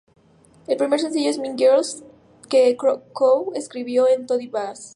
El 0.67 0.77
primer 0.77 0.99
sencillo 0.99 1.29
es 1.29 1.37
"Mean 1.37 1.55
Girls", 1.55 2.03
que 2.49 2.75
Crow 2.75 3.03
co-escribió 3.13 4.07
con 4.11 4.25
Toby 4.25 4.47
Gad. 4.49 4.73